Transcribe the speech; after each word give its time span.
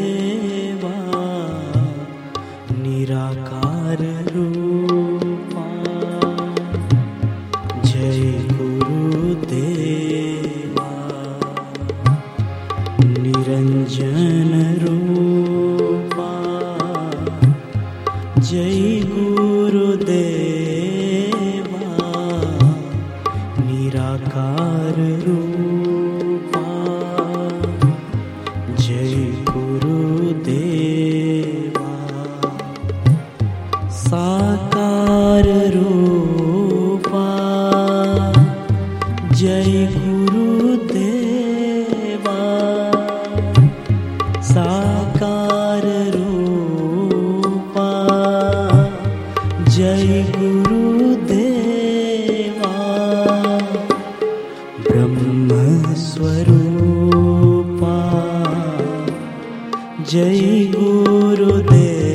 जय 60.07 60.71
गुरुदेवा 60.75 62.08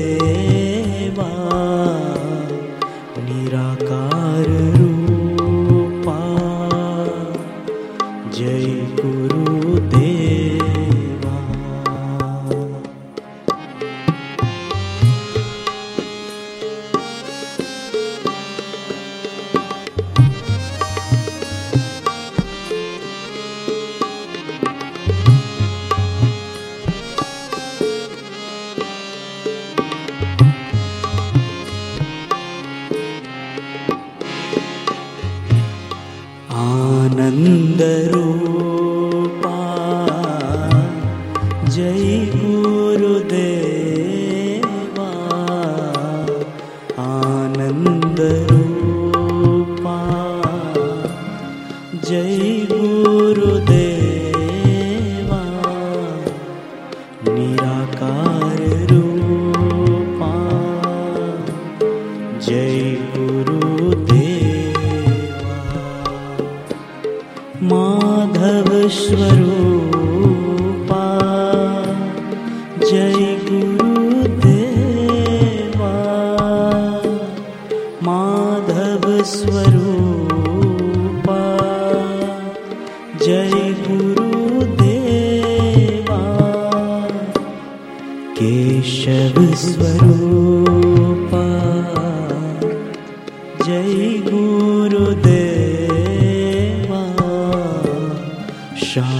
स्वरूपा 68.88 69.73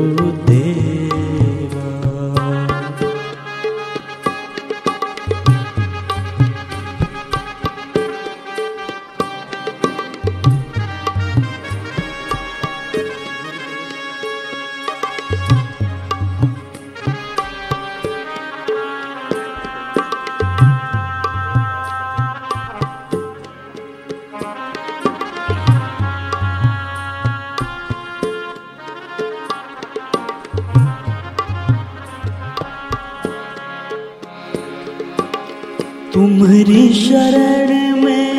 तुम्हारी 36.18 36.84
शरण 36.94 37.72
में 38.04 38.30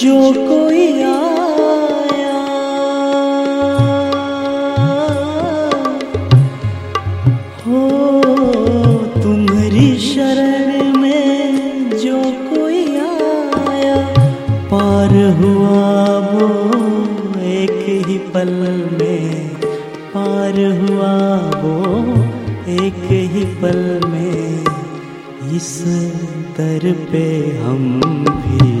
जो 0.00 0.18
कोई 0.34 0.84
आया, 1.02 2.36
हो 7.64 7.80
तुम्हारी 9.22 9.88
शरण 10.04 11.00
में 11.00 11.90
जो 12.04 12.22
कोई 12.52 12.84
आया, 12.98 13.96
पार 14.70 15.16
हुआ 15.40 15.82
वो 16.30 16.48
एक 17.56 18.06
ही 18.06 18.18
पल 18.34 18.54
में, 18.92 19.48
पार 20.14 20.56
हुआ 20.82 21.14
वो 21.62 21.74
एक 22.74 23.02
ही 23.34 23.44
पल 23.60 24.00
में 24.08 24.64
इस 25.56 25.70
दर 26.56 26.84
पे 27.12 27.24
हम 27.60 28.00
भी 28.44 28.78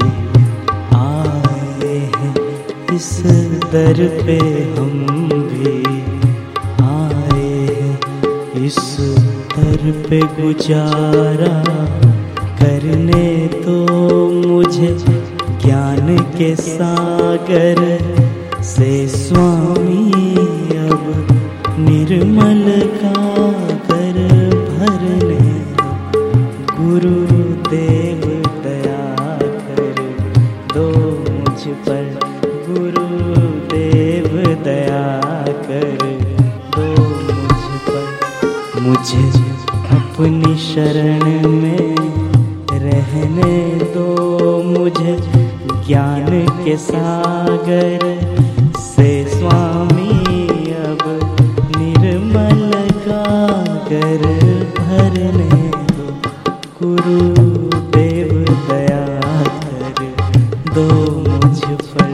आए 0.96 1.96
हैं। 2.16 2.34
इस 2.96 3.10
दर 3.72 4.02
पे 4.26 4.38
हम 4.76 4.94
भी 5.50 5.74
आए 6.84 7.48
हैं। 7.80 8.64
इस 8.64 8.78
दर 9.56 9.90
पे 10.08 10.20
गुजारा 10.40 11.56
करने 12.62 13.26
तो 13.64 13.76
मुझे 14.46 14.96
ज्ञान 15.64 16.16
के 16.38 16.54
सागर 16.56 17.82
से 18.64 18.92
स्वामी 19.08 20.10
अब 20.86 21.26
निर्मल 21.78 22.64
गुरुदेव 26.84 28.22
दया 28.64 29.04
कर 29.66 30.00
दो 30.72 30.84
मुझ 31.36 31.62
पर 31.86 32.02
गुरुदेव 32.66 34.26
दया 34.64 35.04
कर 35.68 36.02
दो 36.74 36.84
मुझ 37.38 37.62
पर 37.88 38.80
मुझे 38.86 39.22
अपनी 39.98 40.54
शरण 40.66 41.48
में 41.62 41.96
रहने 42.84 43.56
दो 43.94 44.06
मुझे 44.68 45.16
ज्ञान 45.86 46.30
के 46.64 46.76
सागर 46.84 48.04
दो 60.74 60.86
मुझ 61.28 61.60
पर। 61.60 62.12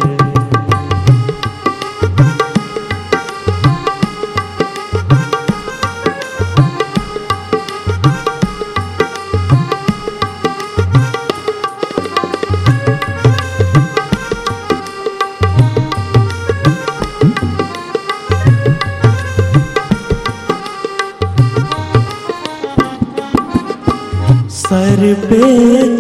सर 24.61 25.01
पे 25.23 25.43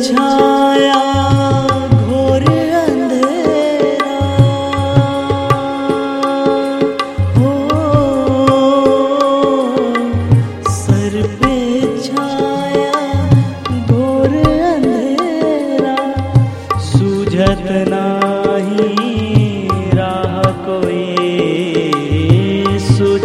छाया 0.05 0.50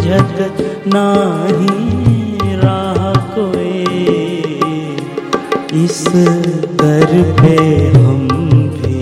सूझत 0.06 0.84
नाही 0.86 2.56
राह 2.56 3.12
कोई। 3.34 3.82
इस 5.84 6.04
दर 6.80 7.12
पे 7.40 7.56
हम 7.98 8.28
भी 8.68 9.00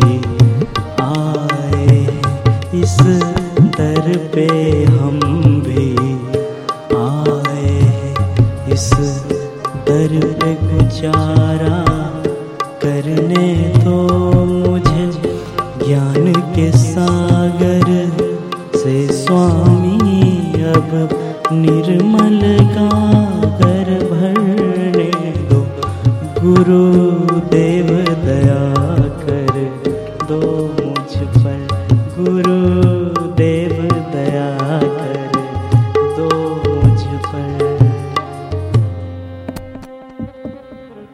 आए। 1.02 2.00
इस 2.74 2.96
दर 3.76 4.30
पे 4.34 4.46
हम 4.84 5.20
भी 5.66 5.90
आए। 6.96 8.14
इस 8.72 8.90
दर 9.88 10.20
पे 10.40 10.54
गुजारा 10.62 11.83
गुरुदेव 26.44 27.88
दया 28.24 28.93